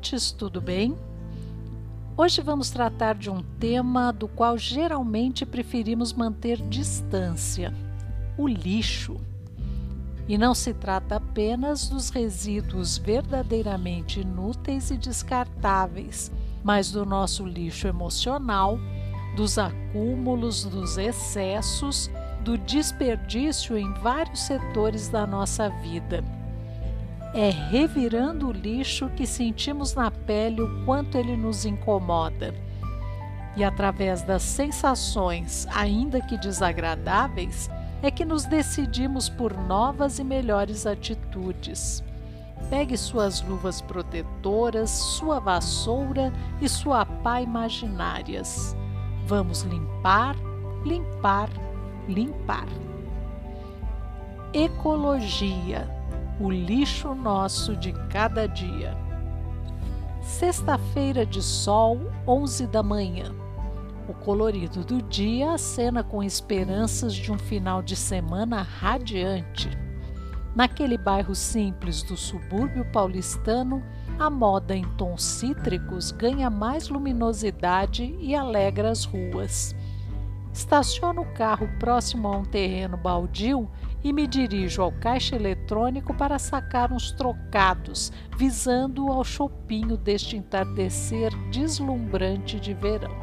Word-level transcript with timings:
Ouvintes, 0.00 0.32
tudo 0.32 0.60
bem? 0.60 0.96
Hoje 2.16 2.40
vamos 2.40 2.70
tratar 2.70 3.14
de 3.14 3.28
um 3.28 3.42
tema 3.58 4.12
do 4.12 4.26
qual 4.26 4.56
geralmente 4.56 5.44
preferimos 5.44 6.12
manter 6.12 6.56
distância: 6.68 7.72
o 8.36 8.48
lixo. 8.48 9.20
E 10.26 10.38
não 10.38 10.54
se 10.54 10.72
trata 10.72 11.16
apenas 11.16 11.88
dos 11.88 12.08
resíduos 12.08 12.96
verdadeiramente 12.96 14.20
inúteis 14.20 14.90
e 14.90 14.96
descartáveis, 14.96 16.32
mas 16.64 16.90
do 16.90 17.04
nosso 17.04 17.44
lixo 17.44 17.86
emocional, 17.86 18.78
dos 19.36 19.58
acúmulos, 19.58 20.64
dos 20.64 20.96
excessos, 20.96 22.10
do 22.42 22.56
desperdício 22.56 23.76
em 23.76 23.92
vários 23.94 24.40
setores 24.40 25.08
da 25.08 25.26
nossa 25.26 25.68
vida 25.68 26.24
é 27.32 27.50
revirando 27.50 28.48
o 28.48 28.52
lixo 28.52 29.08
que 29.10 29.26
sentimos 29.26 29.94
na 29.94 30.10
pele 30.10 30.60
o 30.62 30.84
quanto 30.84 31.16
ele 31.16 31.36
nos 31.36 31.64
incomoda. 31.64 32.54
E 33.56 33.64
através 33.64 34.22
das 34.22 34.42
sensações, 34.42 35.66
ainda 35.74 36.20
que 36.20 36.36
desagradáveis, 36.36 37.70
é 38.02 38.10
que 38.10 38.24
nos 38.24 38.44
decidimos 38.44 39.28
por 39.28 39.56
novas 39.56 40.18
e 40.18 40.24
melhores 40.24 40.86
atitudes. 40.86 42.02
Pegue 42.68 42.96
suas 42.96 43.42
luvas 43.42 43.80
protetoras, 43.80 44.90
sua 44.90 45.38
vassoura 45.40 46.32
e 46.60 46.68
sua 46.68 47.04
pá 47.04 47.40
imaginárias. 47.40 48.76
Vamos 49.26 49.62
limpar, 49.62 50.36
limpar, 50.84 51.50
limpar. 52.08 52.66
Ecologia 54.52 55.99
o 56.40 56.50
lixo 56.50 57.14
nosso 57.14 57.76
de 57.76 57.92
cada 58.08 58.48
dia. 58.48 58.96
Sexta-feira 60.22 61.26
de 61.26 61.42
sol, 61.42 62.10
11 62.26 62.66
da 62.66 62.82
manhã. 62.82 63.34
O 64.08 64.14
colorido 64.14 64.82
do 64.82 65.02
dia 65.02 65.52
acena 65.52 66.02
com 66.02 66.22
esperanças 66.22 67.14
de 67.14 67.30
um 67.30 67.38
final 67.38 67.82
de 67.82 67.94
semana 67.94 68.62
radiante. 68.62 69.68
Naquele 70.56 70.96
bairro 70.96 71.34
simples 71.34 72.02
do 72.02 72.16
subúrbio 72.16 72.86
paulistano, 72.86 73.82
a 74.18 74.30
moda 74.30 74.74
em 74.74 74.84
tons 74.96 75.22
cítricos 75.22 76.10
ganha 76.10 76.48
mais 76.48 76.88
luminosidade 76.88 78.16
e 78.18 78.34
alegra 78.34 78.90
as 78.90 79.04
ruas. 79.04 79.76
Estaciono 80.52 81.22
o 81.22 81.32
carro 81.34 81.68
próximo 81.78 82.26
a 82.28 82.36
um 82.36 82.44
terreno 82.44 82.96
baldio 82.96 83.68
e 84.02 84.12
me 84.12 84.26
dirijo 84.26 84.82
ao 84.82 84.90
caixa 84.90 85.36
eletrônico 85.36 85.59
para 86.18 86.38
sacar 86.38 86.92
uns 86.92 87.12
trocados, 87.12 88.12
visando 88.36 89.08
ao 89.08 89.24
chopinho 89.24 89.96
deste 89.96 90.36
entardecer 90.36 91.30
deslumbrante 91.50 92.58
de 92.58 92.74
verão. 92.74 93.14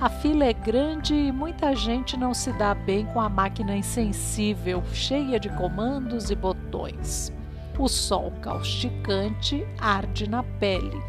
A 0.00 0.08
fila 0.08 0.44
é 0.44 0.52
grande 0.52 1.14
e 1.14 1.30
muita 1.30 1.74
gente 1.76 2.16
não 2.16 2.34
se 2.34 2.52
dá 2.54 2.74
bem 2.74 3.06
com 3.06 3.20
a 3.20 3.28
máquina 3.28 3.76
insensível, 3.76 4.82
cheia 4.92 5.38
de 5.38 5.48
comandos 5.50 6.30
e 6.30 6.34
botões. 6.34 7.32
O 7.78 7.88
sol 7.88 8.32
causticante 8.42 9.64
arde 9.80 10.28
na 10.28 10.42
pele. 10.42 11.00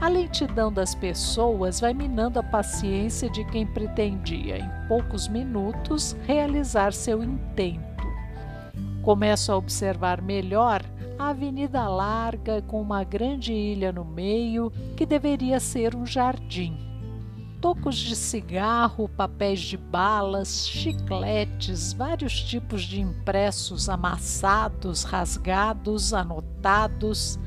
A 0.00 0.08
lentidão 0.08 0.72
das 0.72 0.94
pessoas 0.94 1.80
vai 1.80 1.94
minando 1.94 2.38
a 2.38 2.42
paciência 2.42 3.30
de 3.30 3.44
quem 3.46 3.66
pretendia, 3.66 4.58
em 4.58 4.88
poucos 4.88 5.28
minutos, 5.28 6.16
realizar 6.26 6.92
seu 6.92 7.22
intento. 7.22 7.95
Começo 9.06 9.52
a 9.52 9.56
observar 9.56 10.20
melhor 10.20 10.82
a 11.16 11.28
avenida 11.28 11.86
larga 11.86 12.60
com 12.62 12.82
uma 12.82 13.04
grande 13.04 13.52
ilha 13.52 13.92
no 13.92 14.04
meio 14.04 14.68
que 14.96 15.06
deveria 15.06 15.60
ser 15.60 15.94
um 15.94 16.04
jardim. 16.04 16.76
Tocos 17.60 17.94
de 17.94 18.16
cigarro, 18.16 19.08
papéis 19.08 19.60
de 19.60 19.76
balas, 19.76 20.66
chicletes, 20.66 21.92
vários 21.92 22.42
tipos 22.42 22.82
de 22.82 23.00
impressos 23.00 23.88
amassados, 23.88 25.04
rasgados, 25.04 26.12
anotados, 26.12 27.38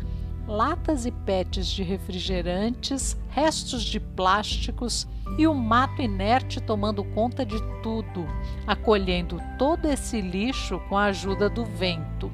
latas 0.48 1.06
e 1.06 1.12
pets 1.12 1.68
de 1.68 1.84
refrigerantes, 1.84 3.18
restos 3.32 3.84
de 3.84 4.00
plásticos 4.00 5.06
e 5.38 5.48
o 5.48 5.54
mato 5.54 6.02
inerte 6.02 6.60
tomando 6.60 7.04
conta 7.04 7.46
de 7.46 7.62
tudo, 7.82 8.26
acolhendo 8.68 9.40
todo 9.58 9.86
esse 9.86 10.22
lixo 10.22 10.80
com 10.90 10.98
a 10.98 11.06
ajuda 11.06 11.50
do 11.50 11.64
vento. 11.64 12.32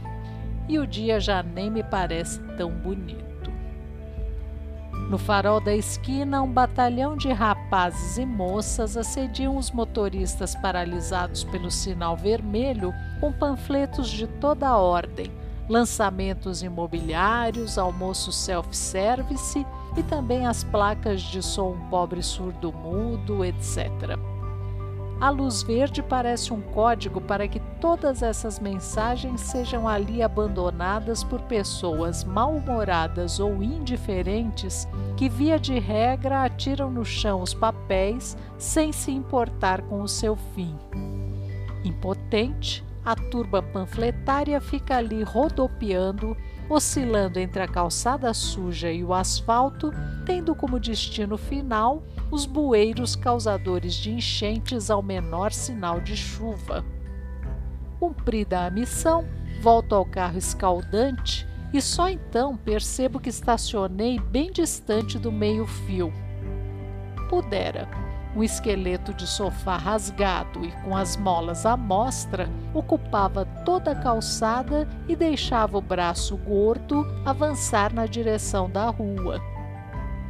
E 0.68 0.80
o 0.80 0.88
dia 0.88 1.20
já 1.20 1.44
nem 1.44 1.70
me 1.70 1.84
parece 1.84 2.40
tão 2.58 2.72
bonito. 2.72 3.26
No 5.10 5.20
farol 5.20 5.62
da 5.62 5.76
esquina, 5.76 6.42
um 6.42 6.52
batalhão 6.52 7.16
de 7.16 7.32
rapazes 7.32 8.18
e 8.18 8.26
moças 8.26 8.98
assediam 8.98 9.56
os 9.56 9.70
motoristas 9.70 10.56
paralisados 10.56 11.44
pelo 11.44 11.70
sinal 11.70 12.18
vermelho 12.18 12.92
com 13.20 13.32
panfletos 13.32 14.10
de 14.10 14.26
toda 14.26 14.76
ordem 14.76 15.32
lançamentos 15.68 16.62
imobiliários, 16.62 17.78
almoço 17.78 18.32
self-service 18.32 19.66
e 19.98 20.04
também 20.04 20.46
as 20.46 20.64
placas 20.64 21.22
de 21.22 21.42
som 21.42 21.78
pobre 21.90 22.22
surdo 22.22 22.72
mudo, 22.72 23.44
etc. 23.44 24.18
A 25.20 25.30
luz 25.30 25.64
verde 25.64 26.04
parece 26.04 26.52
um 26.52 26.62
código 26.62 27.22
para 27.22 27.48
que 27.48 27.62
todas 27.80 28.22
essas 28.22 28.60
mensagens 28.60 29.40
sejam 29.40 29.88
ali 29.88 30.22
abandonadas 30.22 31.24
por 31.24 31.42
pessoas 31.44 32.26
mal-humoradas 32.26 33.40
ou 33.40 33.64
indiferentes 33.64 34.86
que, 35.16 35.30
via 35.30 35.58
de 35.58 35.80
regra, 35.80 36.44
atiram 36.44 36.92
no 36.92 37.06
chão 37.06 37.42
os 37.42 37.54
papéis 37.54 38.38
sem 38.58 38.92
se 38.92 39.10
importar 39.10 39.82
com 39.84 40.02
o 40.02 40.08
seu 40.08 40.36
fim. 40.54 40.76
Impotente, 41.86 42.84
a 43.06 43.16
turba 43.16 43.62
panfletária 43.62 44.60
fica 44.60 44.98
ali 44.98 45.24
rodopiando, 45.24 46.36
oscilando 46.70 47.40
entre 47.40 47.62
a 47.62 47.68
calçada 47.68 48.34
suja 48.34 48.92
e 48.92 49.04
o 49.04 49.14
asfalto, 49.14 49.92
tendo 50.26 50.56
como 50.56 50.80
destino 50.80 51.38
final 51.38 52.04
os 52.32 52.46
bueiros 52.46 53.16
causadores 53.16 53.94
de 53.94 54.12
enchentes 54.12 54.90
ao 54.90 55.02
menor 55.02 55.52
sinal 55.52 56.02
de 56.02 56.18
chuva. 56.18 56.84
Cumprida 58.00 58.66
a 58.66 58.70
missão, 58.70 59.26
volto 59.62 59.96
ao 59.96 60.06
carro 60.06 60.38
escaldante 60.38 61.48
e 61.74 61.82
só 61.82 62.10
então 62.10 62.58
percebo 62.58 63.20
que 63.20 63.30
estacionei 63.30 64.20
bem 64.20 64.52
distante 64.52 65.20
do 65.20 65.32
meio-fio. 65.32 66.12
Pudera 67.30 67.88
um 68.36 68.44
esqueleto 68.44 69.14
de 69.14 69.26
sofá 69.26 69.78
rasgado 69.78 70.66
e 70.66 70.72
com 70.84 70.96
as 70.96 71.16
molas 71.16 71.66
à 71.66 71.78
mostra 71.78 72.50
ocupava 72.74 73.46
toda 73.64 73.92
a 73.92 73.96
calçada 73.96 74.88
e 75.08 75.16
deixava 75.16 75.78
o 75.78 75.82
braço 75.82 76.36
gordo 76.36 77.06
avançar 77.24 77.94
na 77.94 78.06
direção 78.06 78.70
da 78.70 78.90
rua. 78.90 79.42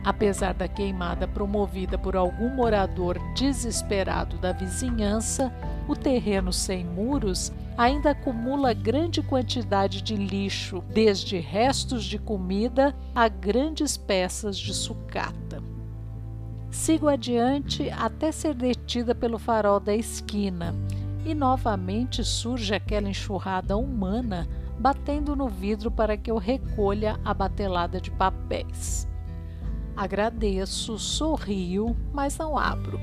Apesar 0.04 0.54
da 0.54 0.68
queimada 0.68 1.28
promovida 1.28 1.98
por 1.98 2.16
algum 2.16 2.50
morador 2.50 3.18
desesperado 3.34 4.38
da 4.38 4.52
vizinhança, 4.52 5.52
o 5.88 5.96
terreno 5.96 6.54
sem 6.54 6.86
muros 6.86 7.52
ainda 7.76 8.12
acumula 8.12 8.72
grande 8.72 9.24
quantidade 9.24 10.04
de 10.04 10.16
lixo, 10.16 10.84
desde 10.94 11.40
restos 11.40 12.06
de 12.06 12.20
comida 12.20 12.96
a 13.16 13.28
grandes 13.28 13.98
peças 13.98 14.60
de 14.60 14.76
sucata. 14.76 15.75
Sigo 16.76 17.08
adiante 17.08 17.90
até 17.90 18.34
ser 18.34 18.54
detida 18.54 19.16
pelo 19.16 19.40
farol 19.40 19.80
da 19.80 19.96
esquina 19.96 20.76
e 21.26 21.34
novamente 21.34 22.22
surge 22.22 22.76
aquela 22.76 23.10
enxurrada 23.10 23.78
humana 23.78 24.46
batendo 24.78 25.38
no 25.38 25.48
vidro 25.48 25.90
para 25.90 26.18
que 26.18 26.30
eu 26.30 26.38
recolha 26.38 27.18
a 27.24 27.34
batelada 27.34 28.00
de 28.00 28.12
papéis. 28.12 29.08
Agradeço, 29.96 31.00
sorrio, 31.00 31.96
mas 32.14 32.38
não 32.38 32.58
abro. 32.58 33.00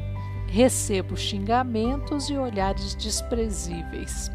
Recebo 0.47 1.17
xingamentos 1.17 2.29
e 2.29 2.37
olhares 2.37 2.95
desprezíveis. 2.95 4.31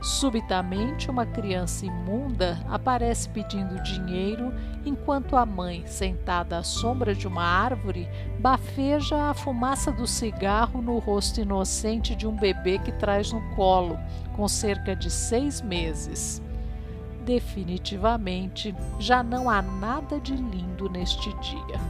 Subitamente, 0.00 1.10
uma 1.10 1.26
criança 1.26 1.84
imunda 1.84 2.58
aparece 2.68 3.28
pedindo 3.28 3.82
dinheiro, 3.82 4.54
enquanto 4.84 5.34
a 5.34 5.44
mãe, 5.44 5.84
sentada 5.86 6.56
à 6.58 6.62
sombra 6.62 7.14
de 7.14 7.26
uma 7.26 7.42
árvore, 7.42 8.08
bafeja 8.38 9.30
a 9.30 9.34
fumaça 9.34 9.90
do 9.90 10.06
cigarro 10.06 10.80
no 10.80 10.98
rosto 10.98 11.40
inocente 11.40 12.14
de 12.14 12.28
um 12.28 12.36
bebê 12.36 12.78
que 12.78 12.92
traz 12.92 13.32
no 13.32 13.40
colo, 13.56 13.98
com 14.36 14.46
cerca 14.46 14.94
de 14.94 15.10
seis 15.10 15.60
meses. 15.60 16.40
Definitivamente, 17.24 18.74
já 19.00 19.22
não 19.22 19.50
há 19.50 19.60
nada 19.60 20.20
de 20.20 20.34
lindo 20.36 20.88
neste 20.88 21.32
dia. 21.40 21.80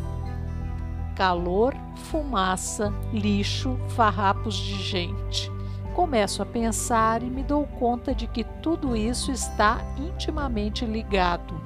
Calor, 1.14 1.74
fumaça, 1.94 2.92
lixo, 3.12 3.78
farrapos 3.88 4.56
de 4.56 4.82
gente 4.82 5.57
começo 5.98 6.40
a 6.40 6.46
pensar 6.46 7.24
e 7.24 7.26
me 7.26 7.42
dou 7.42 7.66
conta 7.66 8.14
de 8.14 8.28
que 8.28 8.44
tudo 8.62 8.96
isso 8.96 9.32
está 9.32 9.80
intimamente 9.98 10.86
ligado. 10.86 11.60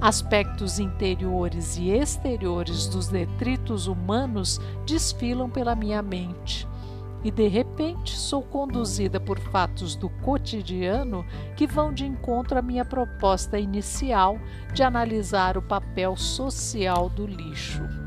Aspectos 0.00 0.78
interiores 0.78 1.76
e 1.76 1.90
exteriores 1.90 2.86
dos 2.86 3.08
detritos 3.08 3.88
humanos 3.88 4.60
desfilam 4.86 5.50
pela 5.50 5.74
minha 5.74 6.00
mente. 6.00 6.64
E 7.24 7.30
de 7.32 7.48
repente 7.48 8.16
sou 8.16 8.40
conduzida 8.40 9.18
por 9.18 9.40
fatos 9.40 9.96
do 9.96 10.08
cotidiano 10.08 11.26
que 11.56 11.66
vão 11.66 11.92
de 11.92 12.06
encontro 12.06 12.56
à 12.56 12.62
minha 12.62 12.84
proposta 12.84 13.58
inicial 13.58 14.38
de 14.72 14.84
analisar 14.84 15.58
o 15.58 15.62
papel 15.62 16.16
social 16.16 17.08
do 17.08 17.26
lixo. 17.26 18.01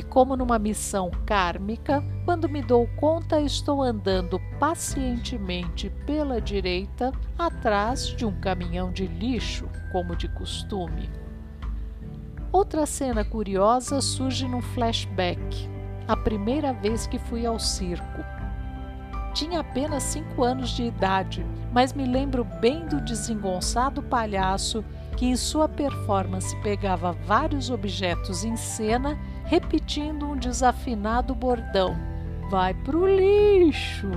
E 0.00 0.02
como 0.02 0.34
numa 0.34 0.58
missão 0.58 1.10
kármica, 1.26 2.02
quando 2.24 2.48
me 2.48 2.62
dou 2.62 2.88
conta, 2.96 3.38
estou 3.38 3.82
andando 3.82 4.40
pacientemente 4.58 5.90
pela 6.06 6.40
direita, 6.40 7.12
atrás 7.38 8.06
de 8.06 8.24
um 8.24 8.32
caminhão 8.40 8.90
de 8.90 9.06
lixo, 9.06 9.68
como 9.92 10.16
de 10.16 10.26
costume. 10.26 11.10
Outra 12.50 12.86
cena 12.86 13.22
curiosa 13.22 14.00
surge 14.00 14.48
num 14.48 14.62
flashback, 14.62 15.68
a 16.08 16.16
primeira 16.16 16.72
vez 16.72 17.06
que 17.06 17.18
fui 17.18 17.44
ao 17.44 17.58
circo. 17.58 18.24
Tinha 19.34 19.60
apenas 19.60 20.02
cinco 20.04 20.42
anos 20.42 20.70
de 20.70 20.84
idade, 20.84 21.44
mas 21.74 21.92
me 21.92 22.06
lembro 22.06 22.42
bem 22.42 22.86
do 22.86 23.02
desengonçado 23.02 24.02
palhaço 24.02 24.82
que, 25.18 25.26
em 25.26 25.36
sua 25.36 25.68
performance, 25.68 26.56
pegava 26.62 27.12
vários 27.12 27.68
objetos 27.68 28.44
em 28.44 28.56
cena 28.56 29.18
repetindo 29.50 30.26
um 30.26 30.36
desafinado 30.36 31.34
bordão: 31.34 31.96
Vai 32.48 32.72
pro 32.72 33.04
lixo! 33.04 34.08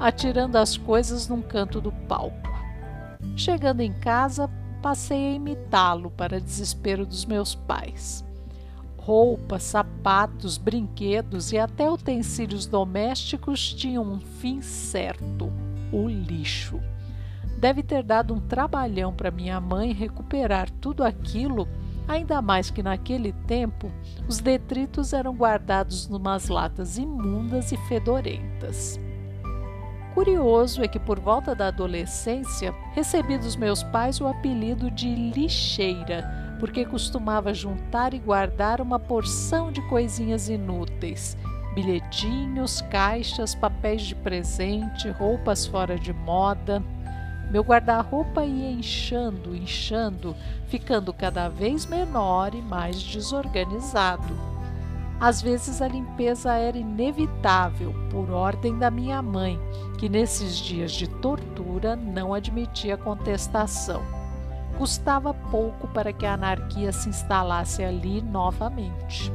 atirando 0.00 0.56
as 0.56 0.76
coisas 0.76 1.28
num 1.28 1.40
canto 1.40 1.80
do 1.80 1.92
palco. 1.92 2.50
Chegando 3.36 3.80
em 3.80 3.92
casa, 3.92 4.50
passei 4.82 5.28
a 5.28 5.34
imitá-lo 5.34 6.10
para 6.10 6.40
desespero 6.40 7.06
dos 7.06 7.24
meus 7.24 7.54
pais. 7.54 8.24
Roupas, 8.96 9.62
sapatos, 9.62 10.58
brinquedos 10.58 11.52
e 11.52 11.58
até 11.58 11.88
utensílios 11.88 12.66
domésticos 12.66 13.72
tinham 13.72 14.02
um 14.02 14.18
fim 14.18 14.60
certo: 14.60 15.52
o 15.92 16.08
lixo. 16.08 16.80
Deve 17.56 17.84
ter 17.84 18.02
dado 18.02 18.34
um 18.34 18.40
trabalhão 18.40 19.12
para 19.12 19.30
minha 19.30 19.60
mãe 19.60 19.92
recuperar 19.92 20.68
tudo 20.68 21.04
aquilo 21.04 21.68
Ainda 22.12 22.42
mais 22.42 22.70
que 22.70 22.82
naquele 22.82 23.32
tempo 23.32 23.90
os 24.28 24.38
detritos 24.38 25.14
eram 25.14 25.34
guardados 25.34 26.06
numas 26.10 26.48
latas 26.48 26.98
imundas 26.98 27.72
e 27.72 27.76
fedorentas. 27.88 29.00
Curioso 30.12 30.82
é 30.82 30.88
que 30.88 30.98
por 30.98 31.18
volta 31.18 31.54
da 31.54 31.68
adolescência 31.68 32.74
recebi 32.92 33.38
dos 33.38 33.56
meus 33.56 33.82
pais 33.82 34.20
o 34.20 34.26
apelido 34.26 34.90
de 34.90 35.08
lixeira, 35.08 36.56
porque 36.60 36.84
costumava 36.84 37.54
juntar 37.54 38.12
e 38.12 38.18
guardar 38.18 38.82
uma 38.82 38.98
porção 38.98 39.72
de 39.72 39.80
coisinhas 39.88 40.50
inúteis, 40.50 41.34
bilhetinhos, 41.74 42.82
caixas, 42.90 43.54
papéis 43.54 44.02
de 44.02 44.14
presente, 44.16 45.08
roupas 45.12 45.66
fora 45.66 45.98
de 45.98 46.12
moda. 46.12 46.82
Meu 47.52 47.62
guarda-roupa 47.62 48.46
ia 48.46 48.70
inchando, 48.70 49.54
inchando, 49.54 50.34
ficando 50.68 51.12
cada 51.12 51.50
vez 51.50 51.84
menor 51.84 52.54
e 52.54 52.62
mais 52.62 53.02
desorganizado. 53.02 54.34
Às 55.20 55.42
vezes 55.42 55.82
a 55.82 55.86
limpeza 55.86 56.54
era 56.54 56.78
inevitável, 56.78 57.94
por 58.10 58.30
ordem 58.30 58.78
da 58.78 58.90
minha 58.90 59.20
mãe, 59.20 59.60
que 59.98 60.08
nesses 60.08 60.56
dias 60.56 60.92
de 60.92 61.06
tortura 61.06 61.94
não 61.94 62.32
admitia 62.32 62.96
contestação. 62.96 64.02
Custava 64.78 65.34
pouco 65.34 65.86
para 65.88 66.10
que 66.10 66.24
a 66.24 66.32
anarquia 66.32 66.90
se 66.90 67.10
instalasse 67.10 67.84
ali 67.84 68.22
novamente. 68.22 69.30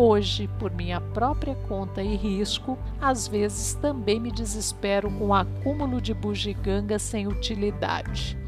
Hoje, 0.00 0.48
por 0.60 0.70
minha 0.70 1.00
própria 1.00 1.56
conta 1.56 2.00
e 2.00 2.14
risco, 2.14 2.78
às 3.00 3.26
vezes 3.26 3.74
também 3.74 4.20
me 4.20 4.30
desespero 4.30 5.10
com 5.10 5.26
o 5.26 5.34
acúmulo 5.34 6.00
de 6.00 6.14
bugiganga 6.14 7.00
sem 7.00 7.26
utilidade. 7.26 8.38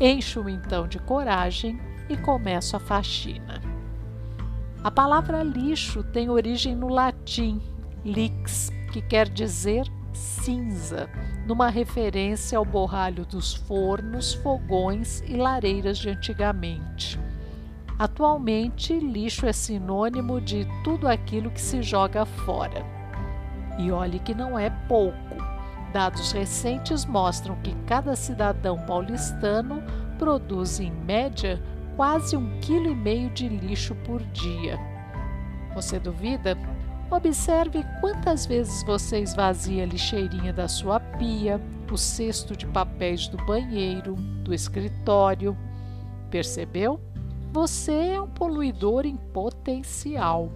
Encho-me 0.00 0.52
então 0.52 0.88
de 0.88 0.98
coragem 0.98 1.78
e 2.08 2.16
começo 2.16 2.74
a 2.74 2.80
faxina. 2.80 3.62
A 4.82 4.90
palavra 4.90 5.44
lixo 5.44 6.02
tem 6.02 6.28
origem 6.28 6.74
no 6.74 6.88
latim 6.88 7.62
lix, 8.04 8.72
que 8.92 9.00
quer 9.00 9.28
dizer 9.28 9.86
cinza, 10.12 11.08
numa 11.46 11.68
referência 11.68 12.58
ao 12.58 12.64
borralho 12.64 13.24
dos 13.24 13.54
fornos, 13.54 14.34
fogões 14.34 15.22
e 15.24 15.36
lareiras 15.36 15.98
de 15.98 16.10
antigamente. 16.10 17.25
Atualmente, 17.98 18.98
lixo 18.98 19.46
é 19.46 19.52
sinônimo 19.52 20.38
de 20.38 20.66
tudo 20.84 21.08
aquilo 21.08 21.50
que 21.50 21.60
se 21.60 21.82
joga 21.82 22.26
fora. 22.26 22.84
E 23.78 23.90
olhe 23.90 24.18
que 24.18 24.34
não 24.34 24.58
é 24.58 24.68
pouco. 24.86 25.16
Dados 25.94 26.32
recentes 26.32 27.06
mostram 27.06 27.56
que 27.62 27.74
cada 27.86 28.14
cidadão 28.14 28.78
paulistano 28.86 29.82
produz, 30.18 30.78
em 30.78 30.90
média, 30.90 31.62
quase 31.96 32.36
um 32.36 32.60
quilo 32.60 32.90
e 32.90 32.94
meio 32.94 33.30
de 33.30 33.48
lixo 33.48 33.94
por 34.04 34.22
dia. 34.24 34.78
Você 35.74 35.98
duvida? 35.98 36.56
Observe 37.10 37.82
quantas 38.00 38.44
vezes 38.44 38.84
você 38.84 39.20
esvazia 39.20 39.84
a 39.84 39.86
lixeirinha 39.86 40.52
da 40.52 40.68
sua 40.68 41.00
pia, 41.00 41.58
o 41.90 41.96
cesto 41.96 42.54
de 42.54 42.66
papéis 42.66 43.28
do 43.28 43.38
banheiro, 43.46 44.16
do 44.42 44.52
escritório. 44.52 45.56
Percebeu? 46.30 47.00
Você 47.56 48.10
é 48.10 48.20
um 48.20 48.28
poluidor 48.28 49.06
em 49.06 49.16
potencial. 49.16 50.52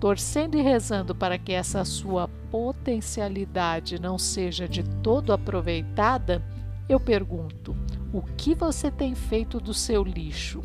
Torcendo 0.00 0.58
e 0.58 0.60
rezando 0.60 1.14
para 1.14 1.38
que 1.38 1.52
essa 1.52 1.84
sua 1.84 2.26
potencialidade 2.50 4.02
não 4.02 4.18
seja 4.18 4.68
de 4.68 4.82
todo 4.82 5.32
aproveitada, 5.32 6.44
eu 6.88 6.98
pergunto: 6.98 7.76
o 8.12 8.22
que 8.22 8.56
você 8.56 8.90
tem 8.90 9.14
feito 9.14 9.60
do 9.60 9.72
seu 9.72 10.02
lixo? 10.02 10.64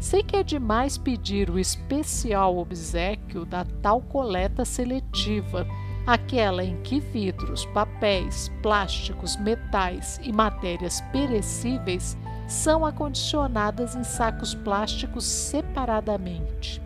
Sei 0.00 0.22
que 0.22 0.36
é 0.36 0.42
demais 0.42 0.96
pedir 0.96 1.50
o 1.50 1.58
especial 1.58 2.56
obsequio 2.56 3.44
da 3.44 3.62
tal 3.82 4.00
coleta 4.00 4.64
seletiva, 4.64 5.66
aquela 6.06 6.64
em 6.64 6.80
que 6.80 6.98
vidros, 6.98 7.66
papéis, 7.66 8.50
plásticos, 8.62 9.36
metais 9.36 10.18
e 10.22 10.32
matérias 10.32 11.02
perecíveis 11.12 12.16
são 12.46 12.84
acondicionadas 12.84 13.94
em 13.94 14.04
sacos 14.04 14.54
plásticos 14.54 15.24
separadamente. 15.24 16.80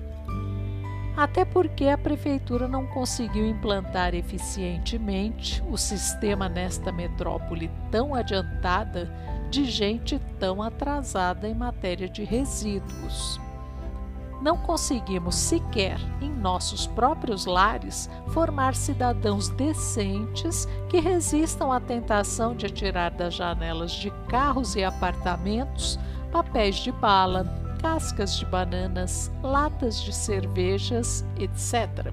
Até 1.16 1.44
porque 1.44 1.86
a 1.86 1.98
prefeitura 1.98 2.66
não 2.66 2.86
conseguiu 2.86 3.46
implantar 3.46 4.14
eficientemente 4.14 5.62
o 5.68 5.76
sistema 5.76 6.48
nesta 6.48 6.90
metrópole 6.90 7.70
tão 7.90 8.14
adiantada 8.14 9.10
de 9.50 9.64
gente 9.64 10.20
tão 10.38 10.62
atrasada 10.62 11.48
em 11.48 11.54
matéria 11.54 12.08
de 12.08 12.24
resíduos 12.24 13.40
não 14.40 14.56
conseguimos 14.56 15.34
sequer, 15.34 15.98
em 16.20 16.30
nossos 16.30 16.86
próprios 16.86 17.44
lares, 17.44 18.08
formar 18.28 18.74
cidadãos 18.74 19.48
decentes 19.48 20.66
que 20.88 20.98
resistam 20.98 21.70
à 21.70 21.78
tentação 21.78 22.54
de 22.54 22.66
atirar 22.66 23.10
das 23.10 23.34
janelas 23.34 23.92
de 23.92 24.10
carros 24.28 24.74
e 24.76 24.82
apartamentos 24.82 25.98
papéis 26.30 26.76
de 26.76 26.92
bala, 26.92 27.44
cascas 27.82 28.36
de 28.36 28.46
bananas, 28.46 29.30
latas 29.42 30.00
de 30.00 30.14
cervejas, 30.14 31.24
etc. 31.38 32.12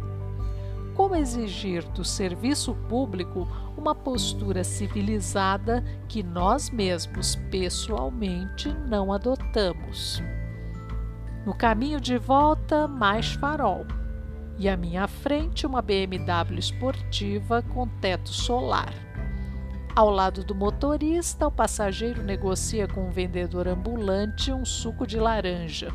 Como 0.95 1.15
exigir 1.15 1.83
do 1.89 2.03
serviço 2.03 2.73
público 2.89 3.47
uma 3.77 3.93
postura 3.93 4.63
civilizada 4.63 5.83
que 6.07 6.23
nós 6.23 6.71
mesmos 6.71 7.35
pessoalmente 7.51 8.73
não 8.87 9.13
adotamos? 9.13 10.21
No 11.47 11.53
caminho 11.53 12.01
de 12.01 12.17
volta, 12.17 12.89
mais 12.89 13.31
farol. 13.31 13.85
E 14.57 14.67
à 14.67 14.75
minha 14.75 15.07
frente, 15.07 15.65
uma 15.65 15.81
BMW 15.81 16.59
esportiva 16.59 17.61
com 17.61 17.87
teto 17.87 18.33
solar. 18.33 18.93
Ao 19.95 20.09
lado 20.09 20.43
do 20.43 20.53
motorista, 20.53 21.47
o 21.47 21.51
passageiro 21.51 22.21
negocia 22.21 22.85
com 22.85 23.07
o 23.07 23.11
vendedor 23.11 23.65
ambulante 23.65 24.51
um 24.51 24.65
suco 24.65 25.07
de 25.07 25.17
laranja. 25.17 25.89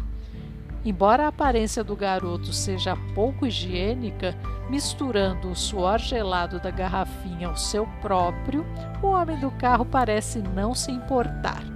Embora 0.86 1.24
a 1.24 1.28
aparência 1.28 1.84
do 1.84 1.94
garoto 1.94 2.50
seja 2.50 2.96
pouco 3.14 3.46
higiênica, 3.46 4.34
misturando 4.70 5.50
o 5.50 5.54
suor 5.54 5.98
gelado 5.98 6.60
da 6.60 6.70
garrafinha 6.70 7.48
ao 7.48 7.58
seu 7.58 7.86
próprio, 8.00 8.64
o 9.02 9.08
homem 9.08 9.38
do 9.38 9.50
carro 9.50 9.84
parece 9.84 10.38
não 10.38 10.74
se 10.74 10.90
importar. 10.90 11.71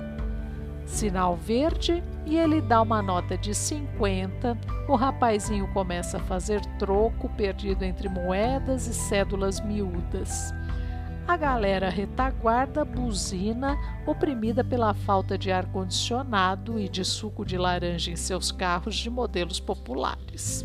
Sinal 0.86 1.36
verde 1.36 2.02
e 2.24 2.38
ele 2.38 2.60
dá 2.60 2.80
uma 2.80 3.02
nota 3.02 3.36
de 3.36 3.54
50. 3.54 4.56
O 4.88 4.94
rapazinho 4.94 5.66
começa 5.72 6.16
a 6.16 6.20
fazer 6.20 6.64
troco 6.78 7.28
perdido 7.30 7.84
entre 7.84 8.08
moedas 8.08 8.86
e 8.86 8.94
cédulas 8.94 9.60
miúdas. 9.60 10.54
A 11.26 11.36
galera 11.36 11.90
retaguarda 11.90 12.84
buzina, 12.84 13.76
oprimida 14.06 14.62
pela 14.62 14.94
falta 14.94 15.36
de 15.36 15.50
ar-condicionado 15.50 16.78
e 16.78 16.88
de 16.88 17.04
suco 17.04 17.44
de 17.44 17.58
laranja 17.58 18.12
em 18.12 18.16
seus 18.16 18.52
carros 18.52 18.94
de 18.94 19.10
modelos 19.10 19.58
populares. 19.58 20.64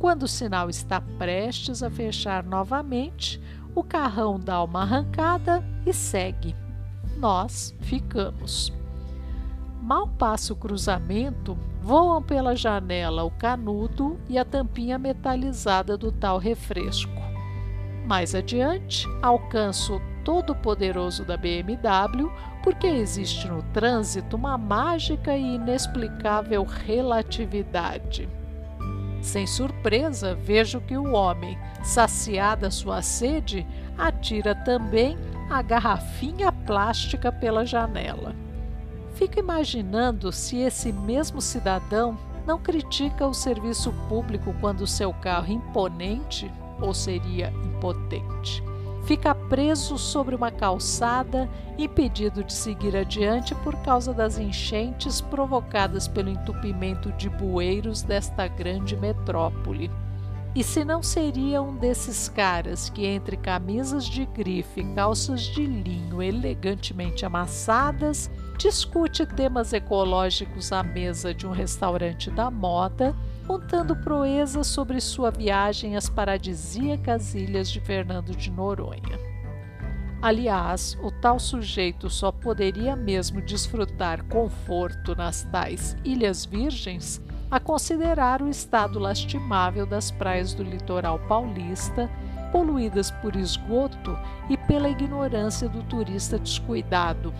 Quando 0.00 0.24
o 0.24 0.28
sinal 0.28 0.68
está 0.68 1.00
prestes 1.00 1.80
a 1.80 1.88
fechar 1.88 2.42
novamente, 2.42 3.40
o 3.72 3.84
carrão 3.84 4.38
dá 4.38 4.60
uma 4.64 4.82
arrancada 4.82 5.64
e 5.86 5.92
segue. 5.92 6.56
Nós 7.16 7.72
ficamos. 7.82 8.81
Mal 9.82 10.06
passa 10.06 10.52
o 10.52 10.56
cruzamento, 10.56 11.58
voam 11.82 12.22
pela 12.22 12.54
janela 12.54 13.24
o 13.24 13.32
canudo 13.32 14.16
e 14.28 14.38
a 14.38 14.44
tampinha 14.44 14.96
metalizada 14.96 15.98
do 15.98 16.12
tal 16.12 16.38
refresco. 16.38 17.20
Mais 18.06 18.32
adiante, 18.32 19.08
alcanço 19.20 19.96
o 19.96 20.00
todo-poderoso 20.24 21.24
da 21.24 21.36
BMW, 21.36 22.30
porque 22.62 22.86
existe 22.86 23.48
no 23.48 23.60
trânsito 23.72 24.36
uma 24.36 24.56
mágica 24.56 25.36
e 25.36 25.56
inexplicável 25.56 26.62
relatividade. 26.62 28.28
Sem 29.20 29.48
surpresa, 29.48 30.32
vejo 30.32 30.80
que 30.80 30.96
o 30.96 31.12
homem, 31.12 31.58
saciada 31.82 32.70
sua 32.70 33.02
sede, 33.02 33.66
atira 33.98 34.54
também 34.54 35.18
a 35.50 35.60
garrafinha 35.60 36.52
plástica 36.52 37.32
pela 37.32 37.66
janela. 37.66 38.32
Fico 39.14 39.38
imaginando 39.38 40.32
se 40.32 40.58
esse 40.58 40.92
mesmo 40.92 41.40
cidadão 41.40 42.16
não 42.46 42.58
critica 42.58 43.26
o 43.26 43.34
serviço 43.34 43.92
público 44.08 44.54
quando 44.60 44.86
seu 44.86 45.12
carro 45.12 45.52
imponente 45.52 46.50
ou 46.80 46.92
seria 46.92 47.52
impotente. 47.64 48.62
Fica 49.04 49.34
preso 49.34 49.98
sobre 49.98 50.34
uma 50.34 50.50
calçada, 50.50 51.48
impedido 51.76 52.44
de 52.44 52.52
seguir 52.52 52.96
adiante 52.96 53.54
por 53.56 53.74
causa 53.82 54.12
das 54.14 54.38
enchentes 54.38 55.20
provocadas 55.20 56.06
pelo 56.06 56.30
entupimento 56.30 57.10
de 57.12 57.28
bueiros 57.28 58.02
desta 58.02 58.46
grande 58.46 58.96
metrópole. 58.96 59.90
E 60.54 60.62
se 60.62 60.84
não 60.84 61.02
seria 61.02 61.62
um 61.62 61.74
desses 61.74 62.28
caras 62.28 62.90
que, 62.90 63.06
entre 63.06 63.36
camisas 63.36 64.04
de 64.04 64.24
grife 64.26 64.80
e 64.80 64.94
calças 64.94 65.40
de 65.40 65.64
linho 65.66 66.22
elegantemente 66.22 67.24
amassadas, 67.24 68.30
discute 68.58 69.26
temas 69.26 69.72
ecológicos 69.72 70.72
à 70.72 70.82
mesa 70.82 71.34
de 71.34 71.46
um 71.46 71.50
restaurante 71.50 72.30
da 72.30 72.50
moda, 72.50 73.14
contando 73.46 73.96
proezas 73.96 74.66
sobre 74.66 75.00
sua 75.00 75.30
viagem 75.30 75.96
às 75.96 76.08
paradisíacas 76.08 77.34
ilhas 77.34 77.70
de 77.70 77.80
Fernando 77.80 78.34
de 78.34 78.50
Noronha. 78.50 79.18
Aliás, 80.22 80.96
o 81.02 81.10
tal 81.10 81.40
sujeito 81.40 82.08
só 82.08 82.30
poderia 82.30 82.94
mesmo 82.94 83.42
desfrutar 83.42 84.22
conforto 84.26 85.16
nas 85.16 85.42
tais 85.50 85.96
Ilhas 86.04 86.44
Virgens 86.44 87.20
a 87.50 87.58
considerar 87.58 88.40
o 88.40 88.48
estado 88.48 89.00
lastimável 89.00 89.84
das 89.84 90.12
praias 90.12 90.54
do 90.54 90.62
litoral 90.62 91.18
paulista, 91.18 92.08
poluídas 92.52 93.10
por 93.10 93.34
esgoto 93.34 94.16
e 94.48 94.56
pela 94.56 94.88
ignorância 94.88 95.68
do 95.68 95.82
turista 95.82 96.38
descuidado, 96.38 97.34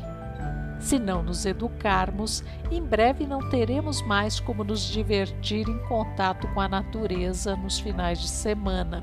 se 0.82 0.98
não 0.98 1.22
nos 1.22 1.46
educarmos, 1.46 2.42
em 2.70 2.82
breve 2.82 3.26
não 3.26 3.48
teremos 3.48 4.02
mais 4.02 4.40
como 4.40 4.64
nos 4.64 4.80
divertir 4.80 5.68
em 5.68 5.78
contato 5.86 6.48
com 6.48 6.60
a 6.60 6.68
natureza 6.68 7.54
nos 7.56 7.78
finais 7.78 8.20
de 8.20 8.28
semana. 8.28 9.00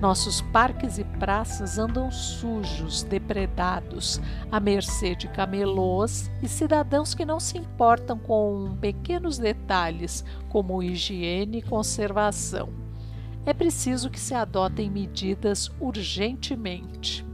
Nossos 0.00 0.42
parques 0.42 0.98
e 0.98 1.04
praças 1.04 1.78
andam 1.78 2.10
sujos, 2.10 3.02
depredados, 3.02 4.20
à 4.52 4.60
mercê 4.60 5.14
de 5.14 5.26
camelôs 5.28 6.30
e 6.42 6.48
cidadãos 6.48 7.14
que 7.14 7.24
não 7.24 7.40
se 7.40 7.56
importam 7.56 8.18
com 8.18 8.76
pequenos 8.78 9.38
detalhes 9.38 10.22
como 10.50 10.82
higiene 10.82 11.58
e 11.58 11.62
conservação. 11.62 12.68
É 13.46 13.54
preciso 13.54 14.10
que 14.10 14.20
se 14.20 14.34
adotem 14.34 14.90
medidas 14.90 15.70
urgentemente. 15.80 17.25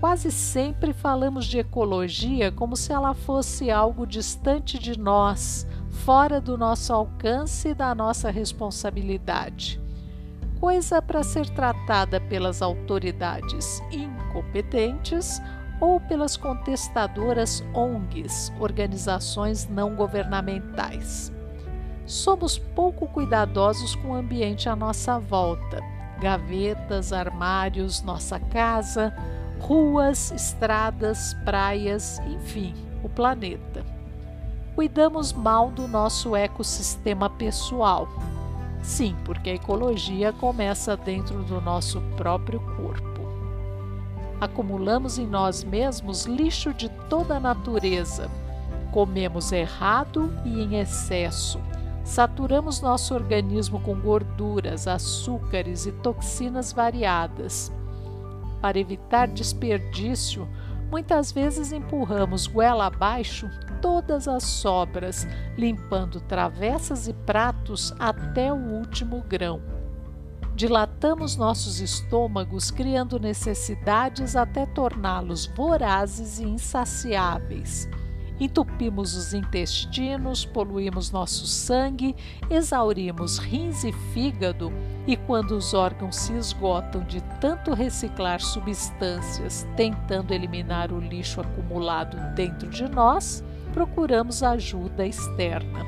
Quase 0.00 0.30
sempre 0.30 0.94
falamos 0.94 1.44
de 1.44 1.58
ecologia 1.58 2.50
como 2.50 2.74
se 2.74 2.90
ela 2.90 3.12
fosse 3.12 3.70
algo 3.70 4.06
distante 4.06 4.78
de 4.78 4.98
nós, 4.98 5.66
fora 5.90 6.40
do 6.40 6.56
nosso 6.56 6.90
alcance 6.94 7.68
e 7.68 7.74
da 7.74 7.94
nossa 7.94 8.30
responsabilidade. 8.30 9.78
Coisa 10.58 11.02
para 11.02 11.22
ser 11.22 11.50
tratada 11.50 12.18
pelas 12.18 12.62
autoridades 12.62 13.82
incompetentes 13.92 15.38
ou 15.78 16.00
pelas 16.00 16.34
contestadoras 16.34 17.62
ONGs, 17.74 18.50
organizações 18.58 19.68
não 19.68 19.94
governamentais. 19.94 21.30
Somos 22.06 22.56
pouco 22.56 23.06
cuidadosos 23.06 23.94
com 23.96 24.12
o 24.12 24.14
ambiente 24.14 24.66
à 24.66 24.74
nossa 24.74 25.18
volta. 25.18 25.78
Gavetas, 26.22 27.12
armários, 27.12 28.02
nossa 28.02 28.40
casa, 28.40 29.14
ruas, 29.60 30.32
estradas, 30.32 31.34
praias, 31.44 32.18
enfim, 32.26 32.74
o 33.04 33.08
planeta. 33.08 33.84
Cuidamos 34.74 35.32
mal 35.32 35.70
do 35.70 35.86
nosso 35.86 36.34
ecossistema 36.34 37.28
pessoal. 37.28 38.08
Sim, 38.82 39.14
porque 39.24 39.50
a 39.50 39.54
ecologia 39.54 40.32
começa 40.32 40.96
dentro 40.96 41.42
do 41.42 41.60
nosso 41.60 42.00
próprio 42.16 42.60
corpo. 42.76 43.20
Acumulamos 44.40 45.18
em 45.18 45.26
nós 45.26 45.62
mesmos 45.62 46.24
lixo 46.24 46.72
de 46.72 46.88
toda 47.10 47.36
a 47.36 47.40
natureza. 47.40 48.30
Comemos 48.90 49.52
errado 49.52 50.32
e 50.44 50.62
em 50.62 50.80
excesso. 50.80 51.60
Saturamos 52.02 52.80
nosso 52.80 53.14
organismo 53.14 53.78
com 53.80 53.94
gorduras, 53.94 54.88
açúcares 54.88 55.84
e 55.84 55.92
toxinas 55.92 56.72
variadas 56.72 57.70
para 58.60 58.78
evitar 58.78 59.28
desperdício, 59.28 60.48
muitas 60.90 61.32
vezes 61.32 61.72
empurramos 61.72 62.46
goela 62.46 62.86
abaixo 62.86 63.48
todas 63.80 64.28
as 64.28 64.42
sobras, 64.42 65.26
limpando 65.56 66.20
travessas 66.20 67.08
e 67.08 67.12
pratos 67.12 67.94
até 67.98 68.52
o 68.52 68.56
último 68.56 69.22
grão. 69.22 69.60
Dilatamos 70.54 71.36
nossos 71.36 71.80
estômagos, 71.80 72.70
criando 72.70 73.18
necessidades 73.18 74.36
até 74.36 74.66
torná-los 74.66 75.46
vorazes 75.46 76.38
e 76.38 76.44
insaciáveis. 76.44 77.88
Entupimos 78.40 79.14
os 79.14 79.34
intestinos, 79.34 80.46
poluímos 80.46 81.10
nosso 81.10 81.46
sangue, 81.46 82.16
exaurimos 82.48 83.36
rins 83.36 83.84
e 83.84 83.92
fígado, 83.92 84.72
e 85.06 85.14
quando 85.14 85.50
os 85.50 85.74
órgãos 85.74 86.16
se 86.16 86.32
esgotam 86.32 87.02
de 87.04 87.20
tanto 87.38 87.74
reciclar 87.74 88.40
substâncias, 88.40 89.68
tentando 89.76 90.32
eliminar 90.32 90.90
o 90.90 90.98
lixo 90.98 91.42
acumulado 91.42 92.16
dentro 92.34 92.70
de 92.70 92.88
nós, 92.88 93.44
procuramos 93.74 94.42
ajuda 94.42 95.06
externa. 95.06 95.84